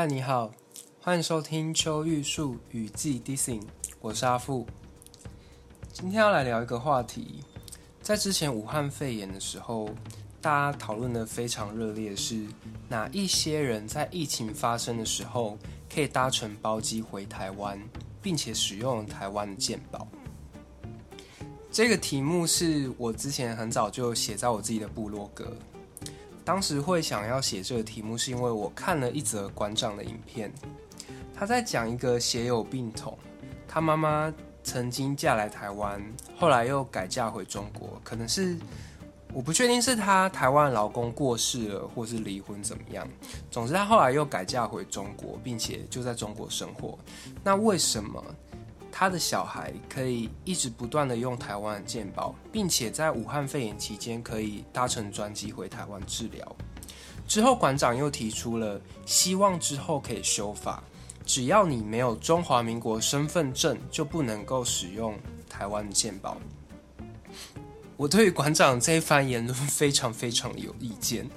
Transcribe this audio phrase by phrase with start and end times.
[0.00, 0.50] 嗨，你好，
[0.98, 3.60] 欢迎收听秋玉树雨季 Dissing，
[4.00, 4.66] 我是阿富。
[5.92, 7.44] 今天要来聊一个话题，
[8.00, 9.90] 在之前武汉肺炎的时候，
[10.40, 12.46] 大家讨论的非常热烈，是
[12.88, 15.58] 哪一些人在疫情发生的时候
[15.94, 17.78] 可以搭乘包机回台湾，
[18.22, 20.08] 并且使用台湾的健保。
[21.70, 25.54] 这个题目是我之前很早就写在我自己的部落格。
[26.44, 30.52] 当时会想要写这个题目，是因为我看了一则馆长的影片，
[31.34, 33.16] 他在讲一个血友病童，
[33.68, 36.02] 他妈妈曾经嫁来台湾，
[36.36, 38.56] 后来又改嫁回中国，可能是
[39.32, 43.06] 我不确定是他台湾老公过世了，或是离婚怎么样。
[43.50, 46.98] 总之，他后来又改嫁回中国，并且就在中国生活。
[47.44, 48.24] 那为什么？
[48.92, 56.56] 他的小孩可以一直不断的用台湾的健保，并且在武汉肺炎期间可以搭乘专机回台湾治疗。
[57.26, 60.82] 之后馆长又提出了希望之后可以修法，
[61.24, 65.18] 只要你没有中华民国身份证，就不能够使用
[65.48, 66.36] 台湾的健保。
[67.96, 71.28] 我对馆长这一番言论非常非常有意见。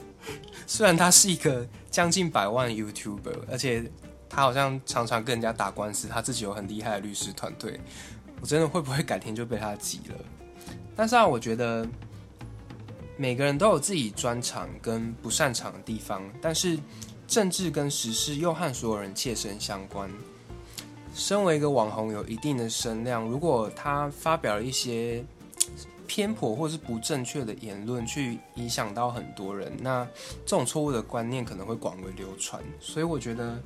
[0.66, 3.90] 虽然他是一个将近百万 YouTuber，而且。
[4.34, 7.78] 他好像常常跟人家打官司，他自己有很厉害的律师团队。
[8.40, 10.14] 我真的会不会改天就被他挤了？
[10.96, 11.86] 但是啊，我觉得
[13.18, 16.78] 每个人都有自己专长跟不擅长的地方，但是
[17.28, 20.10] 政治跟时事又和所有人切身相关。
[21.14, 25.22] 身为一个网红，有一定的声量，如果他发表了一些
[26.06, 30.08] 偏颇或是不正确的言论，去影响到很多人，那
[30.46, 32.62] 这种错误的观念可能会广为流传。
[32.80, 33.60] 所以我觉得。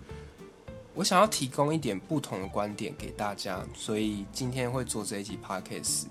[0.97, 6.07] 我想要提供一点不同的观点给大家，所以今天会做这一集 podcast，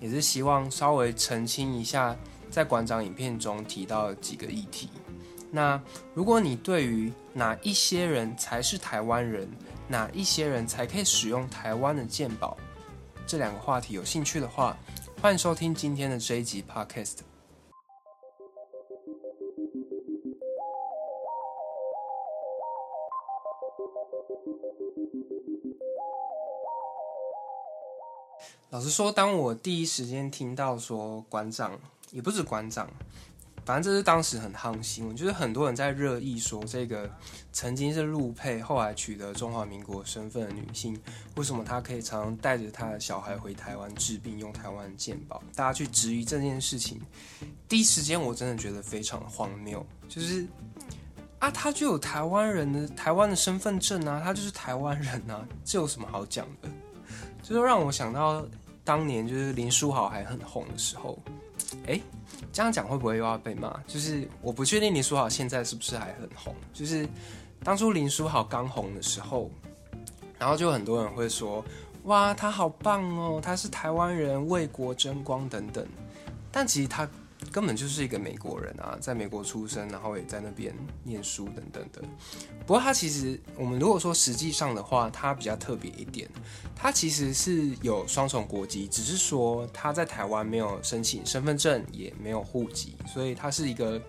[0.00, 2.16] 也是希望稍微澄清一下
[2.50, 4.88] 在馆长影片中提到的几个议题。
[5.50, 5.78] 那
[6.14, 9.46] 如果你对于哪一些人才是台湾人，
[9.86, 12.56] 哪一些人才可以使用台湾的鉴宝
[13.26, 14.74] 这两个话题有兴趣的话，
[15.20, 17.29] 欢迎收听今天的这一集 podcast。
[28.70, 31.76] 老实说，当我第一时间听到说馆长，
[32.12, 32.88] 也不是馆长，
[33.64, 37.10] 反正这是当时很夯新闻，就是很多人在热议说这个
[37.52, 40.96] 曾经是陆配，后来取得中华民国身份的女性，
[41.34, 45.42] 为什么她可以常常带着她的小孩回台湾治病，用台湾健保？
[45.56, 47.00] 大家去质疑这件事情，
[47.68, 50.46] 第一时间我真的觉得非常荒谬，就是
[51.40, 56.68] 啊，他就有台湾人的台湾的身份证啊，他就是台湾人啊，这有什么好讲的？
[57.54, 58.44] 就让我想到。
[58.82, 61.16] 当年就是林书豪还很红的时候，
[61.86, 62.00] 哎，
[62.50, 63.78] 这样讲会不会又要被骂？
[63.86, 66.52] 就是我不确定林书豪现在是不是还很红。
[66.72, 67.06] 就是
[67.62, 69.48] 当初林书豪刚红的时候，
[70.38, 71.62] 然后就很多人会说
[72.04, 75.86] ：“哇，他好棒哦，他是台湾人，为国争光等等。”
[76.50, 77.08] 但其实他。
[77.50, 82.00] 根本就是一个美国人啊，在美国出生，然后也在那边念书等等的。
[82.66, 86.28] 不过他其实，我们如果说实际上的话，他比较特别一点，
[86.76, 94.00] 他其实是有双重国籍，只是说他在台湾没有申请身份证，也没有户籍，所以他是一个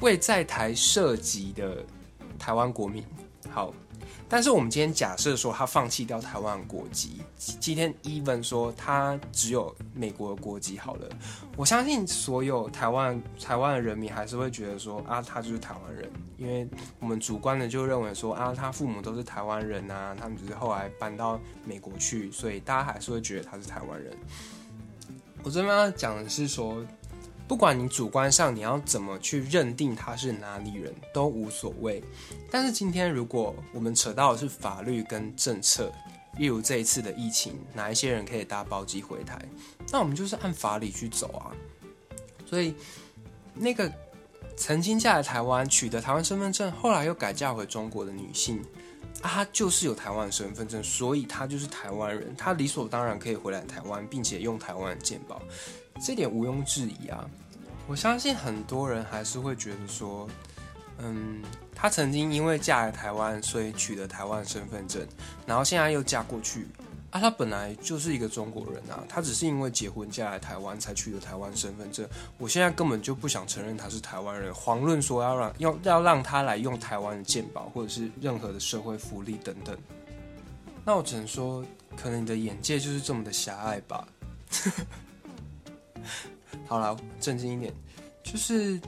[0.00, 1.84] 未在台设籍的
[2.38, 3.02] 台湾国民。
[3.50, 3.72] 好。
[4.28, 11.08] 但是我们今天假设说他放弃掉台湾国籍，今天 even 说他只有美国的国籍好了，
[11.56, 16.68] 我相信所有台湾台湾的人民还是会觉得说啊，他就是台湾人，因为
[16.98, 24.12] 我们主观的就认为说啊，他父母都是台湾人啊，他们只是后来搬到美国去，所以大家还是会觉得他是台湾人。
[25.44, 26.84] 我这边要讲的是说。
[27.48, 32.02] 不管你主观上你要怎么去认定他是哪里人都无所谓，
[32.50, 35.92] 但是今天如果我们扯到的是法律跟政策，
[36.38, 39.38] 例如这一次的疫情，哪一些人可以搭包机回台，
[39.92, 41.54] 那我们就是按法理去走啊。
[42.44, 42.74] 所以
[43.54, 43.90] 那个
[44.56, 48.60] 曾经嫁来台湾取得台湾身份证，后来又改嫁回中国的女性，
[49.22, 55.40] 她就是有台湾身份证，所以她就是台湾人，她理所当然可以回来台湾，并且用台湾的健保。
[56.00, 57.28] 这点毋庸置疑啊！
[57.88, 60.28] 我相信很多人还是会觉得说，
[60.98, 61.40] 嗯，
[61.74, 65.06] 她曾经因为嫁来台湾，所以取得台湾身份证，
[65.46, 66.66] 然后现在又嫁过去
[67.10, 72.04] 啊，她本来就是一个中国人啊，她只是因为结婚嫁来台湾才取得台湾身份证。
[72.38, 79.76] 我现在根本就不想承认她是台湾人，遑论说要让要要让她来用台湾的健保或者是任何的社会福利等等。
[80.84, 81.64] 那我只能说，
[81.96, 84.06] 可能你的眼界就是这么的狭隘吧。
[86.66, 87.72] 好了，正经一点，
[88.22, 88.80] 就是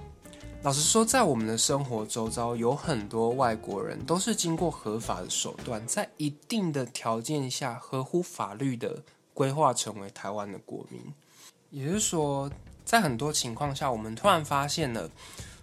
[0.62, 9.02] 老实说，在我们的生活周遭，有很多外国人都是经过合法的手段，在一定的条件下，合乎法律的
[9.34, 11.00] 规划成为台湾的国民。
[11.70, 12.50] 也就是说，
[12.84, 15.08] 在很多情况下，我们突然发现了，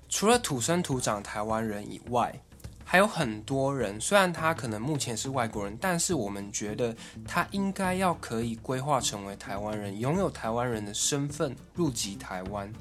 [0.08, 2.34] 除了土生土长台湾人以外，
[2.88, 6.96] 还有很多人，虽然他可能目前是外国人，但是我们觉得
[7.28, 12.72] 他应该要可以规划成为台湾人，拥有台湾人的身份，入籍台湾。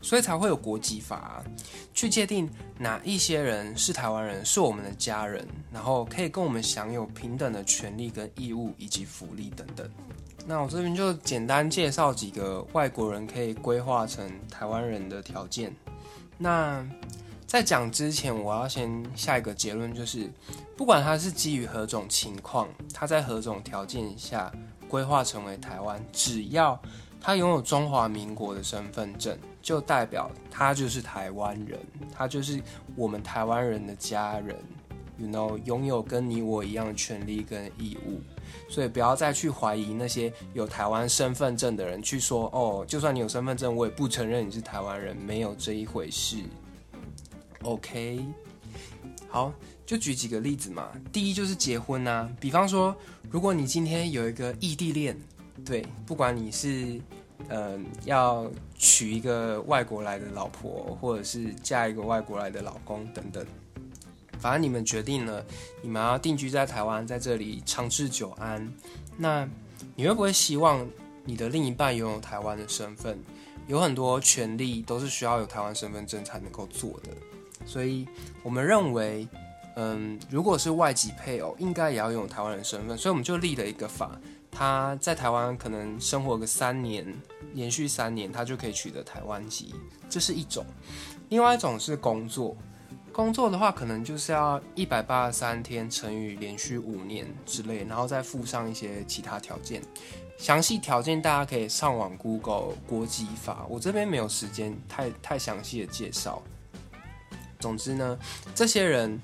[0.00, 1.44] 所以才会有国籍法，
[1.92, 2.48] 去界定
[2.78, 9.88] 哪一些人是台湾人，是我们的家人，然后可以跟我们享有平等的权利跟义务以及福利等等。
[10.46, 15.74] 那我这边就简单介绍几个外国人可以规划成台湾人的条件。
[16.38, 16.86] 那
[17.46, 20.28] 在讲之前，我要先下一个结论，就是
[20.76, 24.52] 不管他是基于何种情况，他在何种条件下
[24.88, 26.78] 规划成为台湾，只要
[27.20, 31.78] 他拥有中华民国的身份证，就代表他就是台湾人，
[32.12, 32.60] 他就是
[32.96, 34.56] 我们台湾人的家人
[35.16, 38.20] ，you know，拥有跟你我一样的权利跟义务，
[38.68, 46.38] 所以不要再去怀疑那些有台湾身份证的人，去说哦，就算你有身份证，我也不承认你是台湾人，没有这一回事。
[47.66, 48.24] OK，
[49.28, 49.52] 好，
[49.84, 50.90] 就举几个例子嘛。
[51.12, 52.96] 第一就是结婚啊，比方说，
[53.30, 55.16] 如果你今天有一个异地恋，
[55.64, 57.00] 对，不管你是。
[57.48, 63.46] 嗯，要娶一个外国来的老婆，或者是嫁一个外国来的老公等等，
[64.40, 65.44] 反正你们决定了，
[65.82, 68.66] 你们要定居在台湾，在这里长治久安。
[69.18, 69.48] 那
[69.94, 70.84] 你会不会希望
[71.24, 73.16] 你的另一半拥有台湾的身份？
[73.68, 77.10] 有很多权利都是需要有台湾身份证才能够做的，
[77.64, 78.06] 所以
[78.42, 79.26] 我们认为，
[79.76, 84.18] 嗯，如果是外籍配偶，应该也要拥有台湾人身份，所以我们就立了一个法。
[84.50, 87.06] 他在台湾可能生活个三年，
[87.52, 89.74] 连续三年，他就可以取得台湾籍，
[90.08, 90.64] 这是一种。
[91.28, 92.56] 另外一种是工作，
[93.12, 99.82] 工作的话可能就是要一百八十三天乘以连续五年之类，然后再附上一些其他条件。
[100.38, 106.42] 详细条件大家可以上网 Google 国籍法，我这边没有时间太太详细的介绍。
[107.58, 108.18] 总之呢，
[108.54, 109.20] 这些人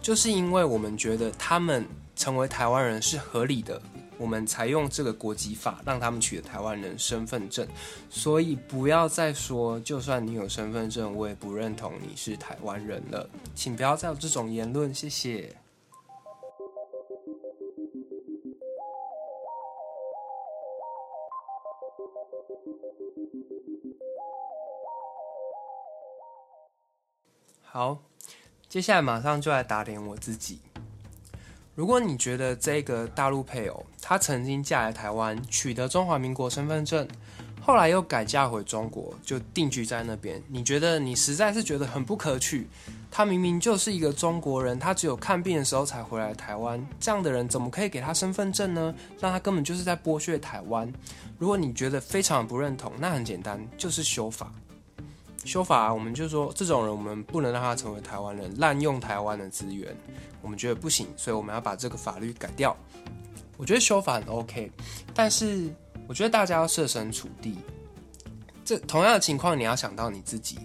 [0.00, 1.86] 就是因为我们觉得他们
[2.16, 3.80] 成为台湾人是合理的。
[4.18, 7.66] 我们才用这个国籍法，让他们取得台湾人身份证，
[8.08, 15.56] 所以不要再说，就算你有身份证，我也不认同你是台湾人了，请不要再有这种言论，谢谢。
[27.74, 28.02] 好，
[28.68, 30.58] 接下来马上就来打点我自己。
[31.74, 37.08] 如果你觉得这个大陆配偶，他曾经嫁来台湾，取得中华民国身份证，
[37.62, 42.68] 后来又改嫁回中国，就定居在那边，你觉得你实在是觉得很不可取。
[43.10, 48.94] 他明明就是一个中国人，他只有看病的时候才回来台湾，这样的人怎么可以给他身份证呢？
[49.18, 50.92] 那他根本就是在剥削台湾。
[51.38, 54.52] 如果你觉得非常不认同，那很简单，就是修法。
[55.44, 59.94] 修法啊，我们就说这种人，我们不能让他成为台湾人，滥用台湾的资源。
[60.40, 62.76] 我们觉得不行，所以我们要把这个法律改掉。
[63.56, 64.70] 我觉得修法很 OK，
[65.14, 65.68] 但是
[66.06, 67.58] 我觉得大家要设身处地。
[68.64, 70.58] 这同样的情况，你要想到你自己。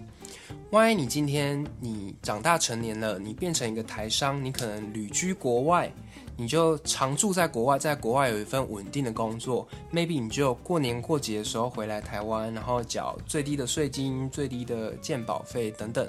[0.70, 5.90] 万一你今天你长大成年了，你变成一个台商，你可能旅居国外，
[6.36, 9.66] 你就常住在国外，在国外有一份稳定的工作。
[9.90, 16.06] Maybe 你就过年过节的时候回来台湾，然后缴最低的税金、最低的健保费等等。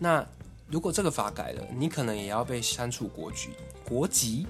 [0.00, 0.26] 那
[0.68, 3.50] 如果这个法改了，你可能也要被删除国籍。
[3.88, 4.48] 国籍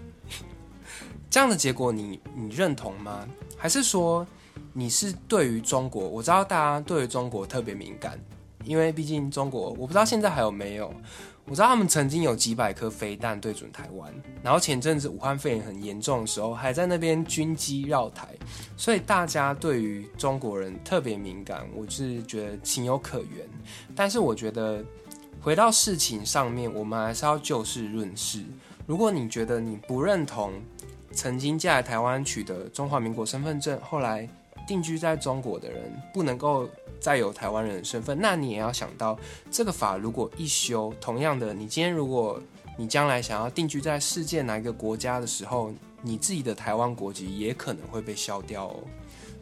[1.28, 3.28] 这样的结果你，你你认同吗？
[3.54, 4.26] 还是说
[4.72, 6.08] 你是对于中国？
[6.08, 8.18] 我知道大家对于中国特别敏感，
[8.66, 10.92] 因为毕竟中国，我不知道现在还有没有。
[11.46, 18.28] 我知道他们曾经有几百颗飞弹对准台湾，然后前阵子武汉肺炎很严重的时候，还在那边军机绕台，
[18.76, 23.49] 所以大家对于中国人特别敏感，我是觉得情有可原。
[23.94, 24.85] 但是我觉得。
[25.42, 28.42] 回到事情上面，我们还是要就事论事。
[28.85, 30.52] 如果你觉得你不认同
[31.12, 34.28] 曾经嫁来台湾取得中华民国身份证，后来
[34.66, 36.68] 定居在中国的人不能够
[37.06, 39.16] 再有台湾人的身份，那你也要想到
[39.48, 42.42] 这个法如果一修，同样的，你今天如果
[42.76, 45.72] 你将来想要定居在世界哪一个国家的时候，
[46.02, 48.80] 你自己的台湾国籍也可能会被消掉哦。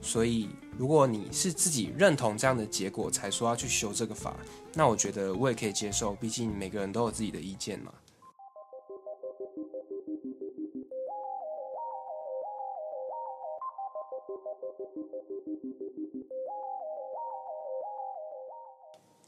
[0.03, 4.37] 所以，如果你是自己认同这样的结果才说要去修这个法，
[4.75, 7.91] 那我觉得我也可以接受，毕竟每个人都有自己的意见嘛。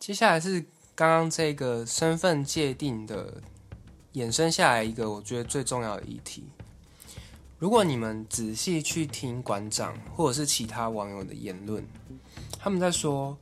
[0.07, 3.43] 接下来是刚刚这个身份界定的
[4.15, 6.45] 衍生下来一个我觉得最重要的议题。
[7.59, 11.85] 如果你们仔细去听馆长或者是其他网友的言论，
[12.57, 13.37] 他们在说：“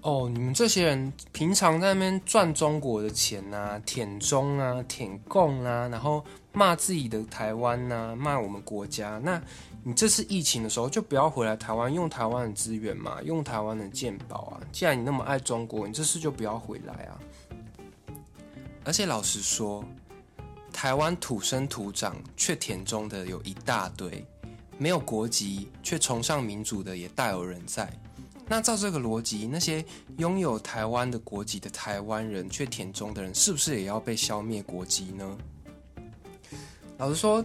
[0.00, 6.24] 哦，你们这些人平常在那边赚中国的钱啊，舔中啊，舔共啊，然后
[6.56, 9.20] 骂自己的台湾啊，骂我们国家。
[9.22, 9.40] 那
[9.84, 14.60] 你这次疫情的时候就不要回来台湾，用台湾的资源嘛，用台湾的健保啊。
[14.72, 17.20] 既然你那么爱中国，你这次就不要回来啊。
[18.82, 19.84] 而且老实说。”
[20.72, 24.22] 台湾土生土长却田中的有一大堆，
[24.76, 27.90] 没有国籍却崇尚民主的也大有人在。
[28.46, 29.82] 那照这个逻辑，那些
[30.18, 35.38] 拥有台湾的国籍的台湾人却田中的人，是不是也要被消灭国籍呢？
[36.98, 37.44] 老实说，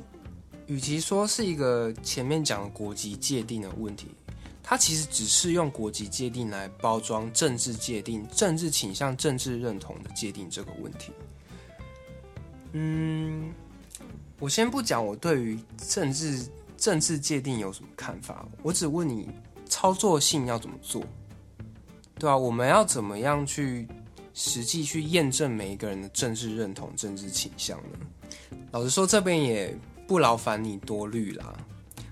[0.67, 4.07] 与其说是一个前面讲的国籍界定的问题，
[4.63, 11.11] 它其实只是用国籍界定来包装政治界定、政治倾向、政治认同的界定这个问题。
[12.71, 13.51] 嗯，
[14.39, 19.29] 我先不讲我对于政治政治界定有什么看法，我只问你
[19.67, 21.03] 操作性要怎么做，
[22.15, 22.37] 对吧？
[22.37, 23.85] 我们要怎么样去
[24.33, 27.99] 实际去验证每一个人的政治认同、政治倾向呢？
[28.71, 31.53] 老实说，这边也不劳烦你多虑啦。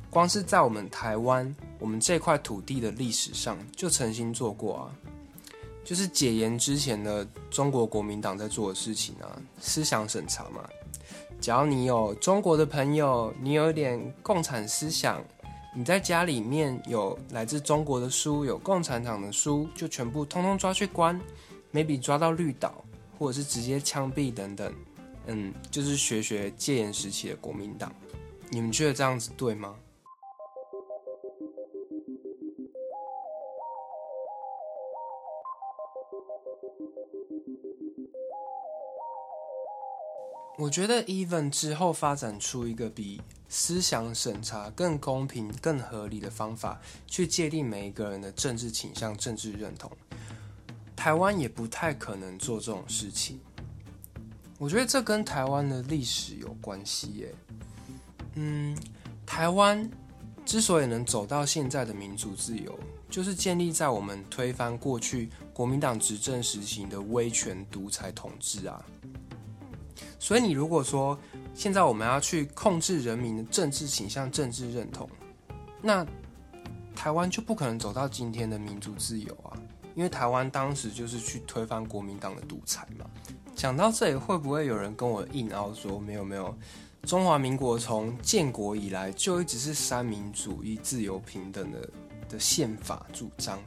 [0.10, 4.84] 光是在我们台湾，我们这块土地的历史上，就曾经做过啊。
[5.84, 10.68] 就是解严之前的中国国民党在做的事情啊，思想审查嘛。
[11.42, 15.24] 只要你有中国的朋友，你有一点共产思想，
[15.76, 21.20] 你在家里面有来自中国的书，有共产党的书，就全部通通抓去关
[21.74, 22.84] ，maybe 抓到绿岛，
[23.18, 24.72] 或者是直接枪毙等等。
[25.32, 27.94] 嗯，就是学学戒严时期的国民党。
[28.50, 29.76] 你们觉得这样子对吗？
[40.58, 49.90] 我觉得 even 之后发展出一个比思想审查更公平、更合理的方法去界定每一个人的政治倾向、政治认同，
[50.96, 53.40] 台湾也不太可能做这种事情。
[54.60, 57.34] 我觉得这跟台湾的历史有关系耶。
[58.36, 58.78] 嗯，
[59.26, 59.90] 台湾
[60.46, 62.78] 之所以能走到现在的民主自由，
[63.10, 68.86] 就是建立在我们推翻过去国民党执政实行的威权独裁统治啊。
[70.20, 71.18] 所以，你如果说
[71.54, 75.10] 现在我们要去控制人民的政治倾向、政治认同，
[75.82, 76.06] 那
[76.94, 79.56] 台湾就不可能走到今天的民主自由啊！
[80.00, 83.06] 因为台湾当时就是去推翻国民党的独裁嘛。
[83.54, 86.58] 讲到这里，会不会有人跟我硬凹说，没有没有，
[87.04, 91.90] 中华民国从建国以来就一直是三民主义、自由平等的
[92.30, 93.60] 的宪法主张，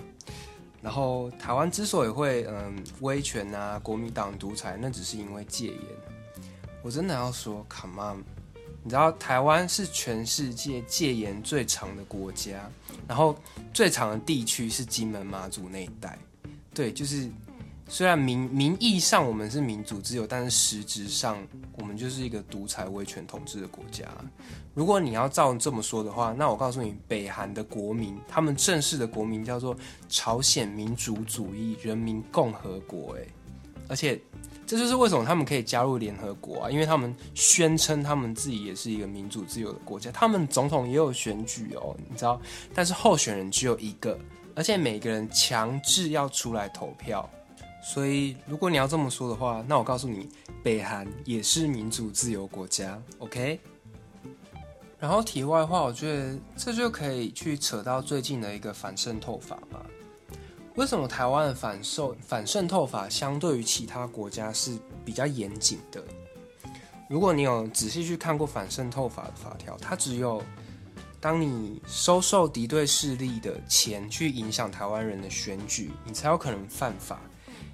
[0.80, 5.78] 然后台湾之所以会嗯威权啊、国民党独裁，那只是因为戒严。
[6.82, 8.24] 我真的要说，Come on，
[8.84, 12.68] 你知道台湾是全世界戒严最长的国家，
[13.06, 13.36] 然后
[13.72, 16.18] 最长的地区是金门马祖那一带。
[16.74, 17.30] 对，就是
[17.86, 21.38] 虽然名名义上我们是民主自由，但是实质上
[21.78, 24.04] 我们就是一个独裁威权统治的国家。
[24.74, 29.76] 如果你要照这么说的话，那我告诉你，北韩的国民，他们正式的国名叫做
[30.08, 33.26] 朝鲜民主主义人民共和国，哎，
[33.86, 34.20] 而且。
[34.72, 42.40] 这就是为什么他们可以加入联合国啊，因为他们宣称他们自己也是一个民主自由的国家，他们总统也有选举哦，你知道，
[42.72, 44.18] 但是候选人只有一个，
[44.54, 47.28] 而且每个人强制要出来投票，
[47.84, 50.26] 所以如果你要这么说的话，那我告诉你，
[50.62, 53.60] 北韩也是民主自由国家，OK？
[54.98, 59.82] 然后题外话，我觉得这就可以去扯到最近的一个反渗透法嘛。
[60.76, 66.02] 为什么台湾的反受反渗透法相对于其他国家是比较严谨的？
[67.10, 70.42] 如果你有仔细去看过反渗透法的法条，它只有
[71.20, 77.20] 当你收受敌对势力的钱去影响台湾人的选举，你才有可能犯法。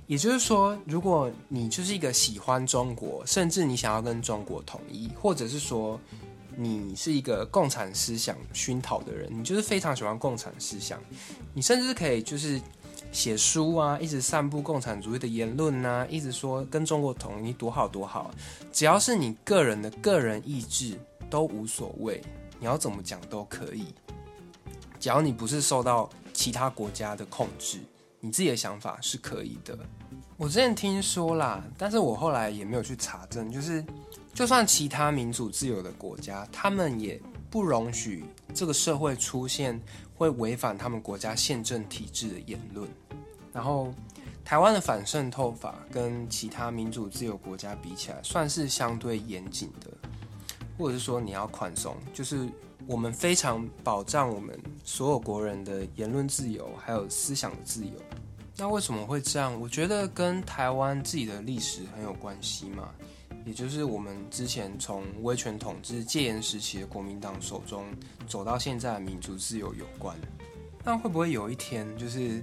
[0.09, 6.01] 也就是说，如果你就是一个喜欢中国，甚至你想要跟中国统一，或者是说
[6.57, 11.01] 你是一个共产思想熏陶的人，你就是非常喜欢共产思想，
[11.55, 12.61] 你甚至可以就是。
[13.11, 18.31] 写书啊，一直散布共产主义的言论啊，一直说跟中国统一多好多好，
[18.73, 20.99] 只要是你个人的个人意志
[21.29, 22.23] 都无所谓，
[22.61, 23.87] 你要怎么讲都可以，
[25.01, 27.79] 只要你不是受到其他国家的控制，
[28.21, 29.79] 你自己的想法是可以的。
[30.37, 33.85] 我之前听说啦，但是我后来也没有去查证，就是
[34.33, 38.25] 就算其他民主自由的国家，他们也不容许
[38.55, 39.81] 这个社会出现
[40.19, 42.87] 会违反他们国家宪政体制的言论。
[43.53, 43.95] 然后，
[44.45, 49.91] 台湾的反渗透法跟其他民主自由国家比起来，算是相对严谨的，
[50.77, 52.49] 或者是说你要宽松，就是
[52.87, 57.93] 我们非常保障我们所有国人的言论自由，还有思想的自由。
[58.61, 59.59] 那为什么会这样？
[59.61, 62.89] 我觉得跟台湾自己的历史很有关系嘛，
[63.45, 67.87] 也就是我们之前从威权统治戒严时期的国民党手中
[68.27, 70.19] 走到现在的民主自由有关。
[70.85, 72.43] 那会不会有一天，就是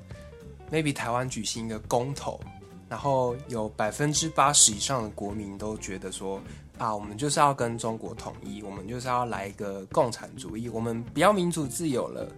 [0.71, 2.39] maybe 台湾举行一个公投，
[2.87, 6.41] 然后有百分之八十以上的国民都觉得说
[6.77, 12.31] 啊，我们就是要跟中国统一，我们就是要来一个共产主义，我们不要民主自由了。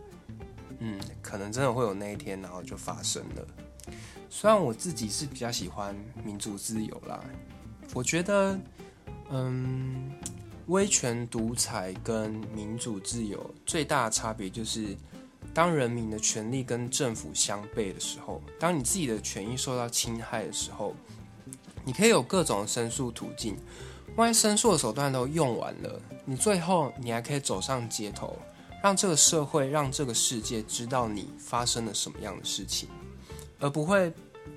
[0.79, 3.45] 嗯，可能真的会有那一天，然后就发生了。
[4.29, 7.23] 虽然我自己是比较喜欢民主自由啦，
[7.93, 8.59] 我觉得，
[9.29, 10.11] 嗯，
[10.67, 14.95] 威权独裁跟民主自由最大的差别就是。
[15.53, 20.93] 当人民的权利跟政府相悖的时候，当你自己的权益受到侵害的时候，
[21.83, 23.57] 你可以有各种申诉途径。
[24.15, 28.37] 万一申诉的手段都用完了，你最后你还可以走上街头，
[28.83, 32.87] 让这个社会、让这个世界知道你发生了什么样的事情，
[33.59, 34.11] 而不会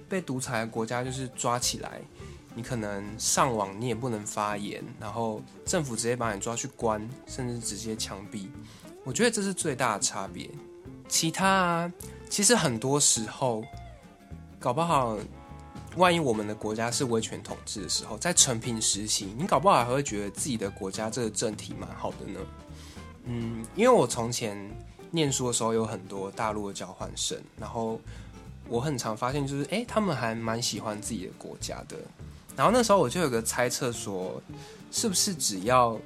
[0.09, 2.01] 被独裁的国家就是抓起来，
[2.55, 8.49] 你可能上网你也不能发言，然后政府直接把你抓去关，甚至直接枪毙。
[9.05, 10.51] 我觉得这是最大的差别。
[11.09, 11.93] 其他啊，
[12.29, 13.65] 其实很多时候，
[14.59, 15.17] 搞不好，
[15.97, 22.41] 万一我们的国家是威权统治的时候，在承平时期，你搞不好还会觉得自己的国家这个政体蛮好的呢。
[23.25, 24.57] 嗯，因为我从前
[25.11, 28.01] 念书的时候有很多大陆的交换生，然后
[28.71, 31.97] 我很常发现就是，哎，他们还蛮喜欢自己的国家的。
[32.57, 34.41] 然后那时候我就有个猜测说，
[34.93, 35.99] 是不是只要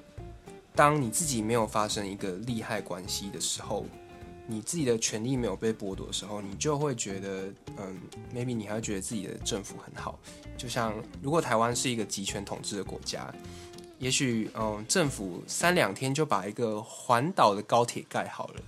[0.74, 3.85] 当你自己没有发生一个利害关系的时候，
[4.46, 8.00] 你自己的权利没有被剥夺的时候，你就会觉得，嗯
[8.35, 10.18] ，maybe 你还会觉得自己的政府很好。
[10.57, 13.33] 就像如果台湾是一个集权统治的国家，
[13.98, 18.61] 也许，嗯，政府三两天就把一个环岛的高铁盖好了，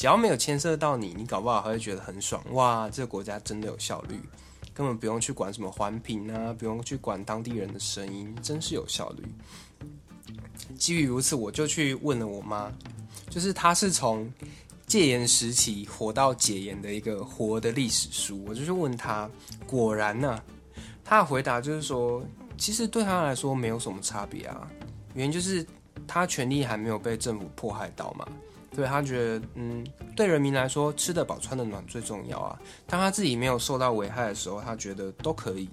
[0.00, 2.42] 只要没有牵涉到你，你搞不好还会觉得很爽。
[2.52, 4.18] 哇，这个国家真的有效率，
[4.72, 9.22] 根本不用去管什么环评啊，不用去管当地人的声音，真是有效率。
[10.74, 12.72] 基于如此，我就去问了我妈，
[13.28, 14.26] 就是她是从。
[14.86, 19.30] 戒严时期活到解严的一个活的历史书，我就去问她，
[19.64, 20.44] 果然呢、啊，
[21.04, 22.24] 他的回答就是说，
[22.58, 24.68] 其实对她来说没有什么差别啊，
[25.14, 25.64] 原因就是
[26.08, 28.26] 她权利还没有被政府迫害到嘛，
[28.74, 32.58] 对他觉得，嗯，对人民来说，吃得饱穿得暖最重要啊。
[32.86, 35.68] 当他自己没有受到危害的时候，他觉得都可以。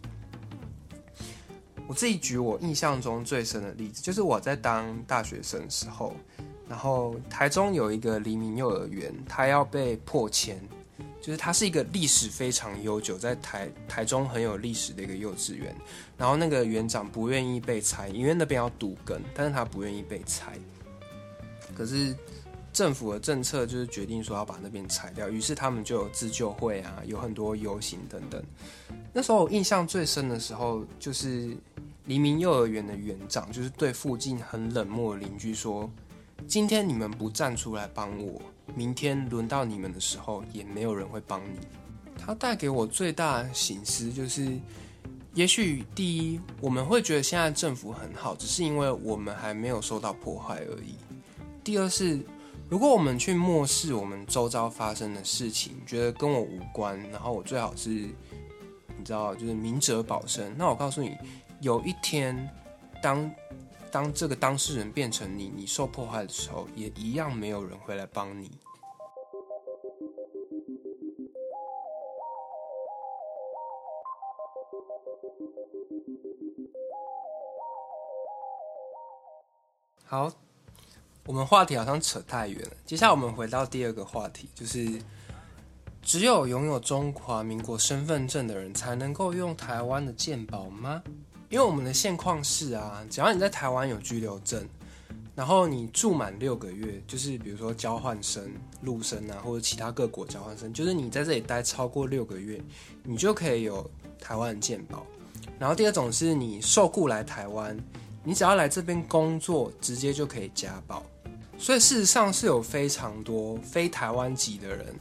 [1.88, 6.13] 我自己举我印象中最深的例子，就是我在当大学生的时候。
[6.69, 10.60] 然后台中有一个黎明幼儿园，它要被迫迁，
[11.21, 15.73] 就是它是一个历史非常悠久，在台台中很有历史的一个幼稚园。
[16.17, 20.60] 然后那个园长不愿意被拆，因为那边要堵根，但是他不愿意被拆。
[21.73, 22.13] 可是
[22.77, 28.39] 政府的政策就是决定说要把那边拆掉，于是他们就有自救会啊，有很多游行等等。
[29.11, 31.57] 那时候我印象最深的时候，就是
[32.05, 35.89] 黎明幼儿园的园长，就是对附近很冷漠的邻居说。
[36.47, 38.39] 今天你们不站出来帮我，
[38.75, 41.57] 明天轮到你们的时候，也没有人会帮你。
[42.15, 44.55] 他带给我最大的省思就是，
[45.33, 50.93] 也许第一，我们会觉得现在政府很好，只是因为我们还没有受到破坏而已。
[51.63, 52.19] 第二是，
[52.69, 60.53] 如果我们去漠视我们周遭发生的事情，觉得跟我无关，然后我最好是，你知道，就是明哲保身。
[60.58, 61.17] 那我告诉你，
[61.62, 62.49] 有一天，
[63.01, 63.30] 当。
[63.89, 68.51] 当这个当事人变成你，你受迫害的时候，也一样没有人会来帮你。
[80.03, 80.30] 好，
[81.27, 82.71] 我们话题好像扯太远了。
[82.85, 84.89] 接下来我们回到第二个话题，就是
[86.01, 91.03] 只有拥有中华民国身份证的人才能够用台湾的健保吗？
[91.49, 94.65] 因为我们的现况是啊，只要你在台湾有居留证，
[95.35, 98.49] 然后你住满六个月，就是比如说交换生、
[98.81, 102.61] 陆生啊，或者其他各国交换生，就是你在这里待超过六个月，
[103.03, 105.05] 你就可以有台湾的健保。
[105.59, 107.77] 然后第二种是你受雇来台湾，
[108.23, 111.03] 你只要来这边工作，直接就可以加保。
[111.58, 114.96] 所以事实上是有非常多非台湾籍的人，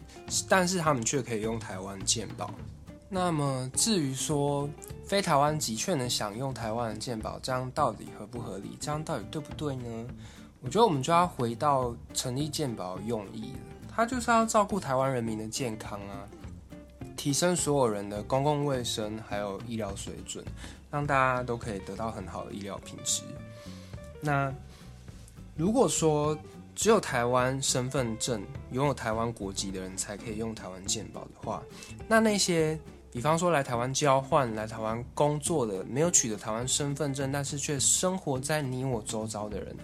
[0.48, 2.52] 但是他们却可以用台湾健保。
[3.08, 4.68] 那么至于说
[5.04, 8.76] 非台湾籍却能享用台湾的健保，这样到底合不合理？
[8.80, 10.06] 这样到底对不对呢？
[10.60, 13.58] 我觉得我们就要回到成立健保用意了，
[13.94, 16.26] 它就是要照顾台湾人民的健康啊。
[17.16, 20.44] 提升所有人的公共卫生还有医疗水准，
[20.90, 23.22] 让大家都可以得到很好的医疗品质。
[24.20, 24.52] 那
[25.56, 26.38] 如果说
[26.74, 31.62] 只有台湾身份证、拥有台湾国籍的人才可以用台湾健保的话，
[32.06, 32.78] 那那些
[33.10, 39.74] 比方说来台湾交换、来台湾工作的，没有取得台湾身份证，但是却生活在你我周遭的人，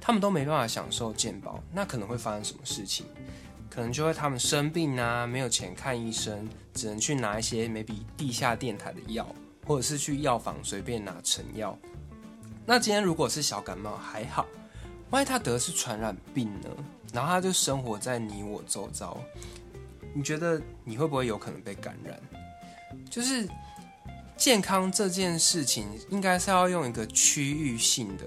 [0.00, 3.06] 他们都没办法享受健保，那可能会发生什么事情？
[3.70, 9.24] 可能就会他们生病啊，没有钱看医生，只能去拿一些 maybe 地下电台的药，
[9.64, 11.78] 或者是去药房随便拿成药。
[12.66, 14.44] 那今天如果是小感冒还好，
[15.10, 16.68] 万一他得的是传染病呢？
[17.12, 19.18] 然后他就生活在你我周遭，
[20.14, 22.18] 你觉得你会不会有可能被感染？
[23.10, 23.48] 就是
[24.36, 28.24] 健康这件事情，应该是要用一个区域性的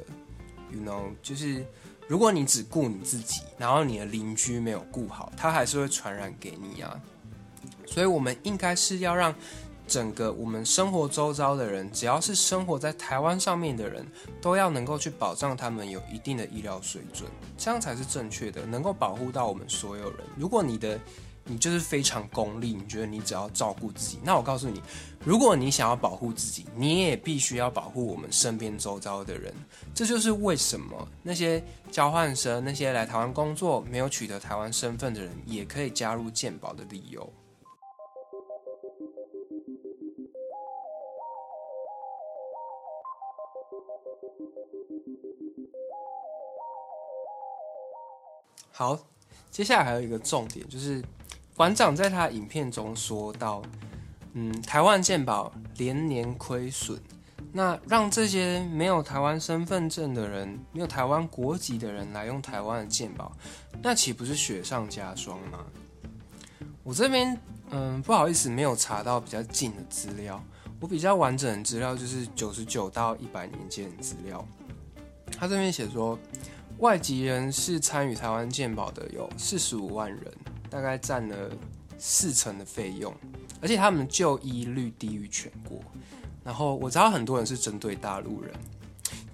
[0.72, 1.66] ，you know，就是。
[2.06, 7.00] 如果你只顾你自己，然后你的邻居没有顾好，他还是会传染给你啊。
[7.88, 9.34] 所以，我们应该是要让
[9.94, 14.04] 整个我们生活周遭的人，只要是生活在台湾上面的人，
[14.42, 17.30] 都要能够去保障他们有一定的医疗水准，
[17.60, 20.26] 这样才是正确的，能够保护到我们所有人。
[20.36, 21.00] 如果你的
[21.46, 24.82] 你就是非常功利，你觉得你只要照顾自己，那我告诉你，
[25.24, 29.54] 如果你想要保护自己，你也必须要保护我们身边周遭的人。
[29.94, 37.32] 这就是为什么那些交换生、那些来台湾工作没有取得台湾身份的人，也可以加入健保的理由。
[48.76, 48.98] 好，
[49.52, 51.02] 接下来还有一个重点就是。
[51.56, 53.62] 馆长在他影片中说到
[54.34, 57.00] ：“嗯，台湾健保连年亏损，
[57.52, 63.32] 那让这些没有台湾身份证的人、没有台湾国籍的人来用台湾的健保，
[63.84, 65.60] 那岂不是雪上加霜吗？”
[66.82, 67.38] 我这边
[67.70, 70.44] 嗯，不好意思，没有查到比较近的资料。
[70.80, 74.44] 我比较完整的资料就是九十九到一百年间的资料。
[75.38, 76.18] 他这边写说，
[76.84, 80.22] 外籍人士参与台湾健保的有四十五万人。
[80.70, 81.52] 大概占了
[82.00, 83.14] 四成的费用，
[83.62, 85.80] 而且他们就医率低于全国。
[86.44, 88.52] 然后我知道很多人是针对大陆人。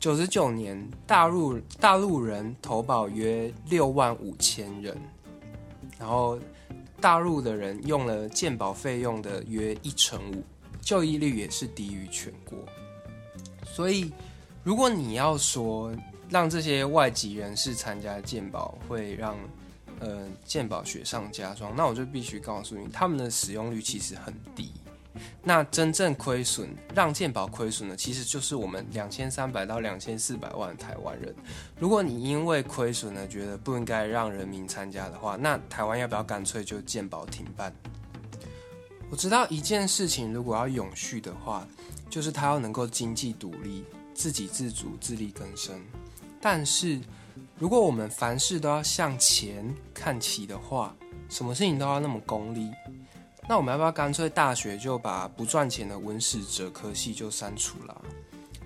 [0.01, 4.97] 九十九年，大陆大陆人投保约六万五千人，
[5.97, 6.37] 然后
[6.99, 10.43] 大陆的人用了健保费用的约一成五，
[10.81, 12.59] 就医率也是低于全国。
[13.63, 14.11] 所以，
[14.61, 15.95] 如果你要说
[16.29, 19.37] 让这些外籍人士参加健保，会让
[19.99, 24.71] 呃，健保雪上加霜，那我就必须告诉你，他们的使用率其实很低。
[25.43, 31.35] 那真正亏损，让健保亏损的，其实就是我们两千三百到两千四百万台湾人。
[31.77, 37.73] 如果你因为亏损呢，觉得不应该让人民参加的话，那台湾要不要干脆就健保停办？
[39.09, 41.67] 我知道一件事情，如果要永续的话，
[42.09, 45.81] 就是它要能够经济独立、自给自足、自力更生。
[46.41, 46.99] 但是，
[47.57, 50.95] 如果我们凡事都要向钱看齐的话，
[51.29, 52.71] 什么事情都要那么功利，
[53.47, 58.01] 那我们要不要干脆大学就把不赚钱的文史哲科系就删除了？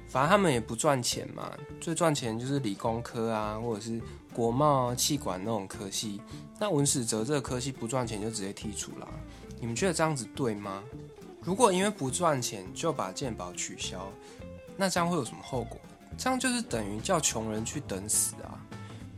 [0.07, 3.99] 反正他们也不赚钱嘛，最赚钱就是理工科啊，或者是
[4.31, 6.21] 国贸啊、气管那种科系。
[6.59, 9.09] 那文史哲这个科系不赚钱就直接剔除了。
[9.59, 10.83] 你们觉得这样子对吗？
[11.41, 14.07] 如果因为不赚钱就把鉴宝取消，
[14.77, 15.79] 那这样会有什么后果？
[16.17, 18.60] 这样就是等于叫穷人去等死啊！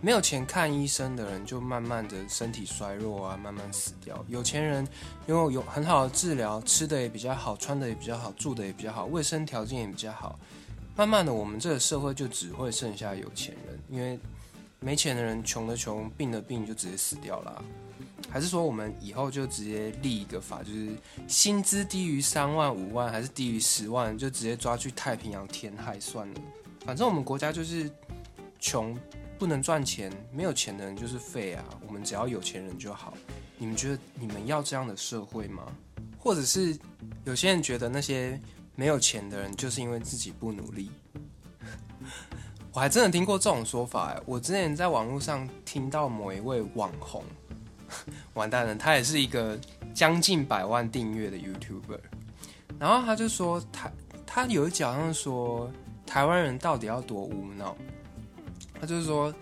[0.02, 4.24] 没有钱看医生的人，就慢慢的身体衰弱啊，慢慢死掉。
[4.28, 4.88] 有钱人
[5.28, 10.38] 拥有有很好的治疗，吃的也比较好，穿的也比较好，住的也比较好，卫生条件也比较好。
[10.96, 14.20] 慢慢的，我们这个社会就只会剩下有钱人，因为
[14.80, 17.64] 没钱的人穷的穷，病的病就直接死掉了。
[18.30, 20.90] 还是说，我们以后就直接立一个法，就是
[21.28, 26.42] 薪资低于三万、五万，还是低于十万，就直接抓去太平洋填海算了。
[26.86, 27.92] 反正我们国家就是
[28.60, 28.98] 穷。
[29.38, 31.66] 不能赚钱，没有钱的人就是废啊！
[31.86, 33.14] 我们只要有钱人就好。
[33.58, 35.66] 你们觉得你们要这样的社会吗？
[36.18, 36.76] 或者是
[37.26, 38.40] 有些人觉得那些
[38.76, 40.90] 没有钱的人就是因为自己不努力？
[42.72, 44.22] 我还真的听过这种说法哎！
[44.26, 47.22] 我之前在网络上听到某一位网红，
[48.36, 49.60] 完蛋了，他也是一个
[49.94, 52.00] 将近百万订阅的 YouTuber，
[52.80, 53.92] 然后他就说他
[54.26, 55.70] 他有一讲好像说
[56.06, 57.76] 台湾人到底要多无脑。
[58.80, 59.34] 他就是说，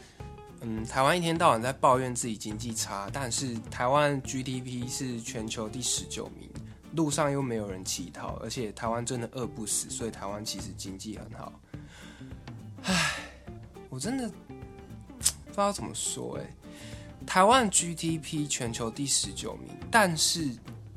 [0.62, 6.50] 嗯，台湾一天到晚在抱怨自己经济差，但是台湾 GDP 是全球第十九名，
[6.96, 11.52] 路上又没有人乞讨，而且台湾真的饿不死，所以台湾其实经济很好。
[12.84, 13.16] 唉，
[13.90, 14.30] 我真的
[15.46, 16.46] 不知道怎么说哎，
[17.26, 20.50] 台湾 GDP 全球第十九名，但是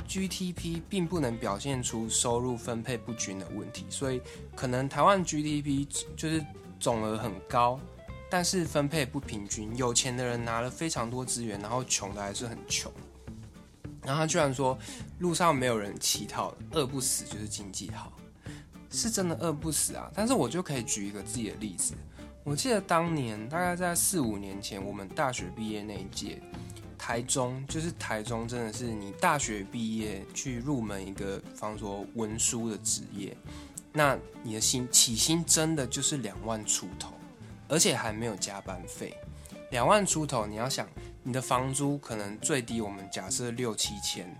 [0.06, 4.20] GDP 并不能表现出收入分配不均的问题，所以
[4.54, 6.44] 可能台湾 GDP 就是
[6.78, 7.78] 总额很高，
[8.30, 12.90] 但是分配不平均，有钱的人拿了非常多资源，然后穷的还是很穷。
[14.02, 14.78] 然后他居然说
[15.18, 18.12] 路上没有人乞讨，饿不死就是经济好，
[18.88, 20.08] 是真的饿不死啊！
[20.14, 21.92] 但是我就可以举一个自己的例子，
[22.44, 26.40] 我记得当年大概在四五年前，我们大学毕业那一届。
[26.98, 33.36] 台中就是台中，真的是你大学毕业去入门一个，比方说文书的职业，
[33.92, 37.12] 那你的薪起薪真的就是两万出头，
[37.68, 39.14] 而且还没有加班费。
[39.70, 40.88] 两万出头，你要想
[41.22, 44.32] 你的房租可能最低，我们假设六七千，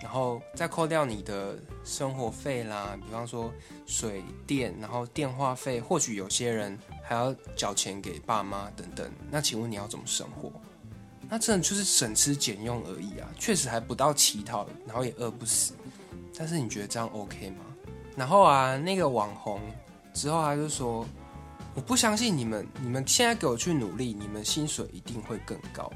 [0.00, 3.52] 然后再扣掉你的生活费啦，比方说
[3.86, 9.10] 水电，然后电话费，或许有些人还要缴钱给爸妈等等。
[9.30, 10.52] 那请问你要怎么生活？
[11.32, 15.72] 那真的就是省吃俭用而已啊，确实还不到乞讨，然后也饿不死。
[16.36, 17.64] 但是你觉得这样 OK 吗？
[18.14, 19.58] 然后啊，那个网红
[20.12, 21.06] 之后他就说
[21.74, 25.90] ：“我不相信你们，你们现在给我去努力，你们薪水一定会更高。”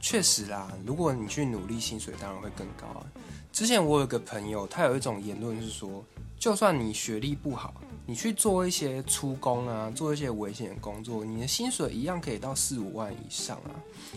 [0.00, 3.04] 确实啦，如果你去努力，薪水当然会更高啊。
[3.52, 6.02] 之前我有个朋友，他有一种言论是说，
[6.44, 7.72] 就算你学历不好。
[8.04, 13.72] 你去做一些粗工啊，做一些危险的工作，你的薪水一样可以到四五万以上啊。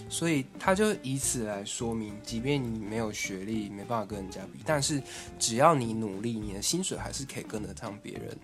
[0.10, 5.02] 所以他就以此来说明，即便你没有学历，没办法跟人家比，但是
[5.40, 8.38] 只要你努力，你的薪水还是可以跟得上别人。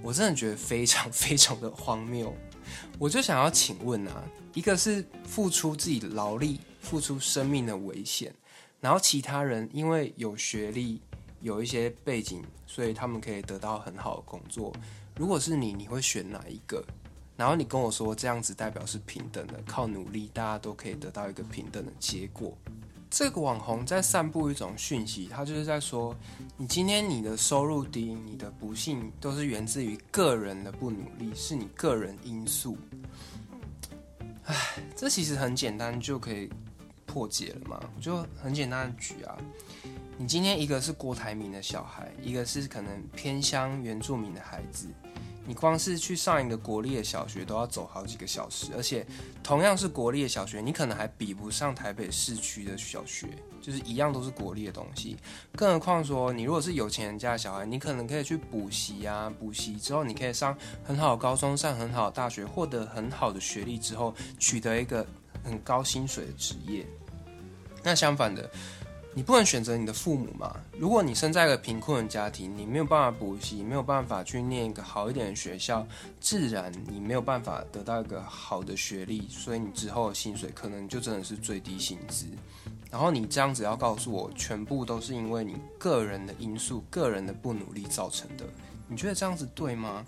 [0.00, 2.32] 我真的觉得非常非常的荒谬。
[3.00, 4.22] 我就想要请问啊，
[4.54, 8.32] 一个是付出自己的劳力，付出生命的危险，
[8.80, 11.00] 然后其他人因为有学历。
[11.42, 14.72] 有一些背景，所以他们可以得到很好的工作。
[15.16, 16.82] 如果是你，你会选哪一个？
[17.36, 22.56] 然后你跟我说这样子代表是平等的，靠努力大家都可以得到一个平等的结果。
[23.10, 26.16] 这个网红在散布一种讯息，他就是在说，
[26.56, 32.76] 你今天你的收入低，你的不幸都是源自于个人的不努力，是你个人因素。
[34.44, 34.56] 唉，
[34.96, 36.48] 这其实很简单就可以
[37.04, 39.36] 破解了嘛，我就很简单的举啊。
[40.18, 44.86] 你今天一个是郭台铭的小孩，一个是可能偏乡原住民的孩子，
[45.44, 49.04] 你光是去上一个国立的小学都要走好几个小时，而且
[49.42, 53.26] 同样是国立的小学，你可能还比不上台北市区的小学，
[53.60, 55.16] 就是一样都是国立的东西。
[55.56, 65.04] 更何况说，你如果是有钱人家的小孩，你可能可以去补习啊，补习之后你可以上很好的高中，上很好的大学，获得很好的学历之后，取得一个
[65.42, 66.86] 很高薪水的职业。
[67.82, 68.48] 那相反的。
[69.14, 70.56] 你不能选择你的父母嘛？
[70.78, 75.86] 如果你生在一个贫困的家庭，你没有办法补习，没有办法去念一个好一点的学校，
[76.18, 82.24] 自然你没有办法得到一个好的学历，所以你之后的薪水可能就真的是最低薪资。
[82.90, 88.46] 然后你这样子要告诉我，全部都是因为你个人的因素、个人的不努力造成的，
[88.88, 90.06] 你觉得这样子对吗？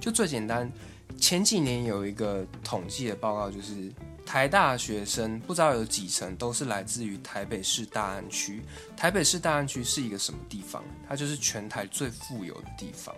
[0.00, 0.72] 就最简单，
[1.18, 3.92] 前几年有一个统计的报告，就是。
[4.24, 8.62] 台大学生不知道有几成都是来自于台北市大安区。
[8.96, 10.82] 台北市大安区是一个什么地方？
[11.08, 13.14] 它就是全台最富有的地方。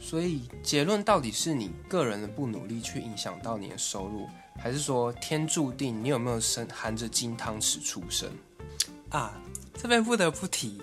[0.00, 8.30] 所以结论到底是你个人的不努力去影响到你的收入，还是说天注定你有没有生含着金汤匙出生？
[9.10, 9.36] 啊，
[9.76, 10.80] 这边不得不提，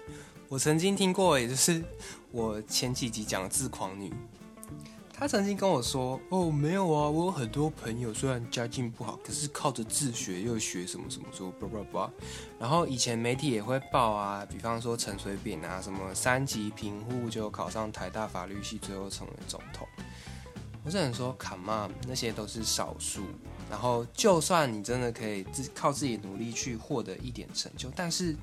[0.49, 1.81] 我曾经听过，也就是
[2.31, 4.13] 我前几集讲的自狂女。
[5.17, 12.11] 他曾经跟我说：“哦，没有啊，我有很多朋友，虽然家境不好，可是靠着自学又学什么什么，说叭叭叭。
[12.59, 19.87] 然后以前媒体也会报啊，比方说陈水扁啊，什么三级贫户就考上台大法律系，最后成为总统。
[20.83, 23.23] 我只能说，come on，那些都是少数。
[23.69, 28.35] 然后，就算你真的可以自靠自己努力去获得一点成就，但是。”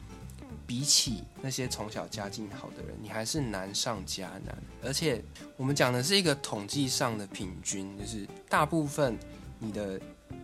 [0.73, 4.57] 比起那些从小家境好的人，你还是难上加难。
[4.83, 5.23] 而且
[5.59, 9.19] 我们讲的是一个统计上的平均，就是大部分
[9.59, 10.01] 你的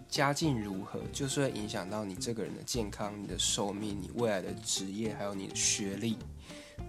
[0.07, 6.19] 家境如何，就是会影响到你这个人的健康、你的寿命、你未来的职业，还有你的学历。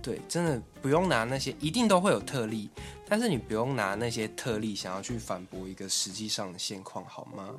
[0.02, 2.70] 对，真的不用拿那些，一定都会有特例，
[3.08, 7.56] 但是你不用拿那些特例想要去反驳一个实际上的现况，好吗？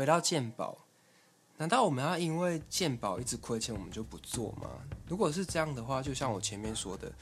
[0.00, 0.78] 回到鉴宝，
[1.58, 4.70] 难道我们要因为鉴宝一直亏钱，我们就不做吗？
[5.06, 7.12] 如果是这样的话，就像我前面说的，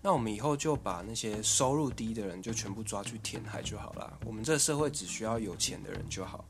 [0.00, 4.20] 那我们以后就把那些收入低的人就全部抓去填海就好了。
[4.24, 6.44] 我们这社会只需要有钱的人就好。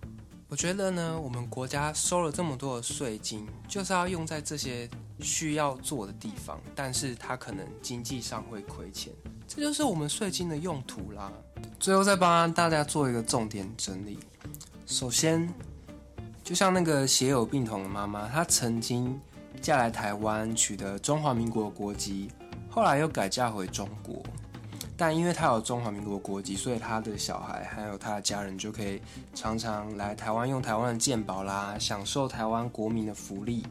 [0.51, 4.87] 我觉得呢，我们国家收了这么多的税金，就是要用在这些
[5.21, 9.11] 需要做的地方，但是它可能经济上会亏钱，
[9.47, 11.33] 这就是我们税金的用途啦。
[11.81, 14.19] 最后再帮大家做一个重点整理。
[14.85, 15.47] 首先，
[16.49, 19.21] 就像那个血友病童的妈妈，她曾经
[19.61, 22.31] 嫁来台湾，取得中华民国国籍，
[22.71, 24.23] 后来又改嫁回中国。
[24.97, 28.99] 但因为她有中华民国国籍，所以她的小孩还有她的家人就可以
[29.35, 33.63] 常常来台湾用台湾的健保啦，享受台湾国民的福利。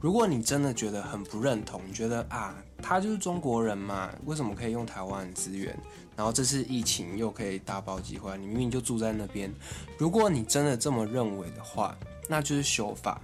[0.00, 5.78] 如果你真的觉得很不认同，觉得啊，他就是中国人嘛，为什么可以用台湾的资源？
[6.16, 9.52] 然后这次疫情又可以大爆机会，你明明就住在那边。
[9.98, 11.94] 如果你真的这么认为的话，
[12.28, 13.20] 那就是修法，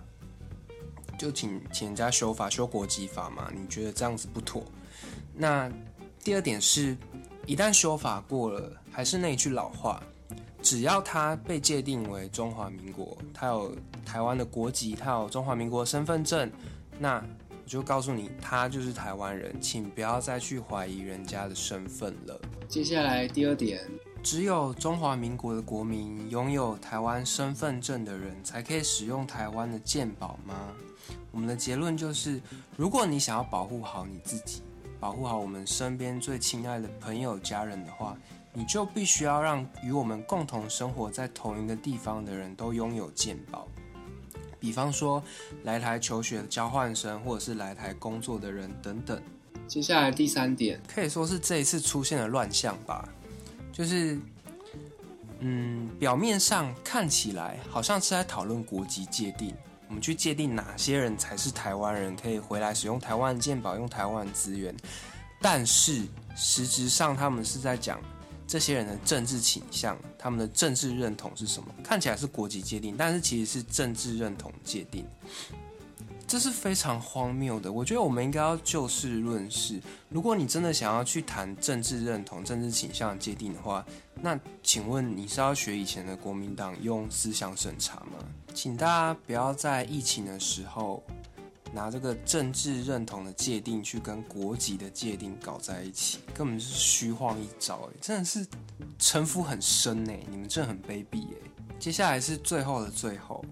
[1.19, 3.51] 就请请人家修法，修国籍法嘛。
[3.55, 4.63] 你觉得这样子不妥？
[5.35, 5.71] 那
[6.23, 6.97] 第二点是。
[7.47, 10.03] 一旦修法过了，还是那一句老话，
[10.61, 16.53] 只要他被界定为中华民国，他有台湾的国籍，他有中华民国身份证，
[16.99, 22.39] 那我就告诉你，他就是台湾人，请不要再去怀疑人家的身份了。
[22.69, 23.81] 接下来第二点，
[24.31, 30.55] 只有中华民国的国民拥有台湾身份证的人，才可以使用台湾的健保吗？
[31.31, 32.39] 我们的结论就是，
[32.77, 34.61] 如果你想要保护好你自己。
[35.01, 38.15] 保护好我们身边最亲爱的朋友、家人的话，
[38.53, 43.67] 你就必须要让与我们共同生活在同一个地方的人都拥有健保。
[44.61, 45.23] 比方说，
[45.65, 49.23] 来台求学的交换生，或者是来台工作的人等等。
[49.67, 53.09] 接下来第三点，可以说是这一次出现的乱象吧，
[53.79, 54.19] 就是，
[55.39, 59.55] 嗯，表面上看起来好像是在讨论国籍界定。
[59.87, 64.77] 我们去界定哪些人才是台湾人，可以回来使用台湾的健保、用台湾的资源，
[65.41, 66.03] 但是
[66.35, 68.01] 实质上他们是在讲
[68.49, 71.69] 这些人的政治倾向、他们的政治认同是什么？
[71.85, 75.07] 看起来是国籍界定，但是其实是政治认同界定。
[76.29, 77.73] 这是非常荒谬的。
[77.73, 79.81] 我觉得我们应该要就事论事。
[80.11, 83.83] 如果你真的想要去谈政治认同、政治倾向界定的话，
[84.21, 88.19] 那请问你是要学以前的国民党用思想审查吗？
[88.53, 91.03] 请大家不要在疫情的时候
[91.73, 97.89] 拿这个政治认同的界定去跟国籍的界定搞在一起，根本是虚晃一招。
[97.91, 98.47] 哎，真的是
[98.99, 101.51] 城府很深哎，你们真的很卑鄙哎。
[101.79, 103.43] 接下来是最后的最后，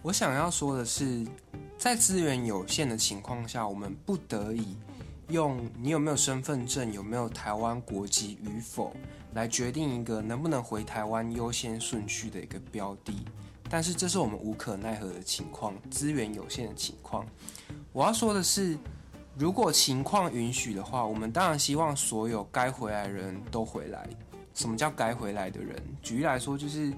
[0.00, 1.26] 我想要说的是。
[1.78, 4.76] 在资源有限的情况下，我们不得已
[5.28, 8.92] 用你有没有身份证、有没有台湾国籍与否
[9.32, 13.24] 来决定一个能不能回台湾优先顺序的一个标的。
[13.70, 17.24] 但是这是我们无可奈何的情况，资源有限的情况。
[17.92, 18.76] 我要说的是，
[19.36, 24.04] 如果情况允许的话，我们当然希望所有该回来的人都回来。
[24.52, 25.80] 什么叫该回来的人？
[26.02, 26.92] 举例来说，就是。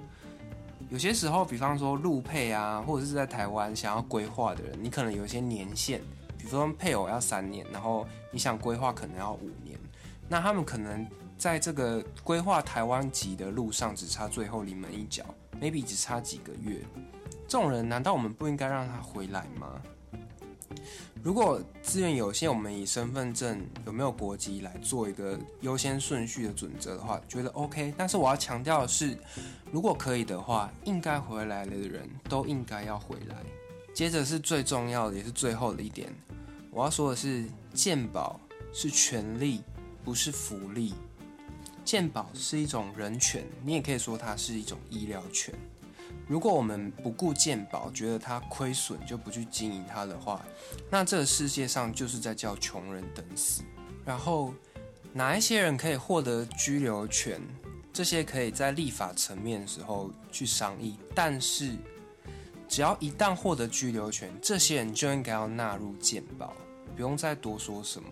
[0.90, 6.00] 有些时候，比方说陆配啊，或者是在台湾想要规划的人，你可能有一些年限，
[6.36, 9.78] 比方说配偶要三年，然后你想规划可能要五年，
[10.28, 11.06] 那他们可能
[11.38, 15.24] 在这个规划台湾籍的路上只差最后临门一脚
[15.60, 16.80] ，maybe 只差几个月，
[17.46, 19.80] 这种人难道我们不应该让他回来吗？
[21.22, 27.92] 如果资源有限，我们以身份证有没有国籍来做一个优先顺序的准则的话，觉得 OK。
[27.94, 29.14] 但是我要强调的是，
[29.70, 33.36] 如果可以的话，应该回来的人都应该要回来。
[33.92, 36.10] 接着是最重要的，也是最后的一点，
[36.70, 38.40] 我要说的是，健保
[38.72, 39.62] 是权利，
[40.02, 40.94] 不是福利。
[41.84, 45.54] 健保是一种人权，你也可以说它是一种医疗权。
[46.30, 50.40] 如果我们不顾健保，觉得它亏损就不去经营它的话，
[50.88, 53.64] 那这个世界上就是在叫穷人等死。
[54.04, 54.54] 然后
[55.12, 57.40] 哪一些人可以获得居留权？
[57.92, 60.96] 这些可以在立法层面的时候去商议。
[61.16, 61.74] 但是
[62.68, 66.54] 只要一旦获得居留权，这些人就应该要纳入健保，
[66.94, 68.08] 不用再多说什么。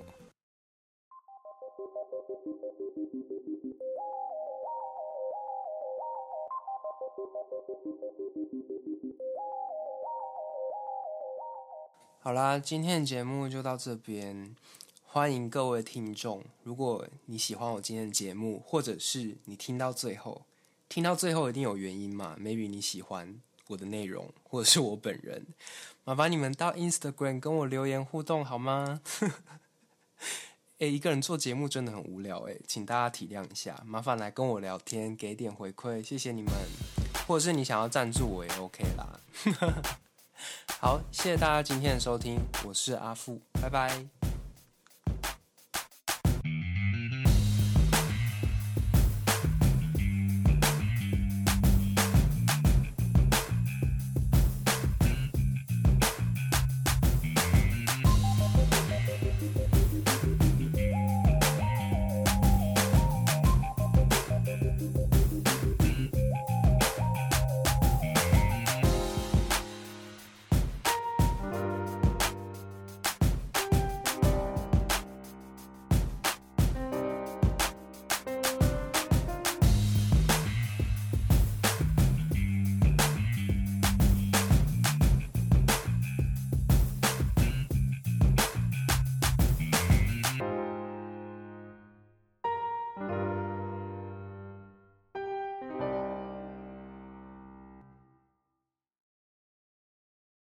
[12.20, 14.54] 好啦，今天的节目就到这边。
[15.04, 20.42] 欢迎各位听众，如果你喜欢我今天的节目，或者是你听到最后，
[20.88, 25.46] 听到最后一定有原因嘛？Maybe 你喜欢我的内容，或者是我本人，
[26.04, 29.00] 麻烦你们到 Instagram 跟我留言互动好吗？
[30.80, 36.52] 哎，一个人做节目真的很无聊哎，请大家体谅一下，麻烦来跟我聊天，给点回馈，谢谢你们。
[37.28, 39.20] 或者是你想要赞助我也 OK 啦。
[40.80, 44.17] 好，谢谢大家今天的收听，我是阿富，拜拜。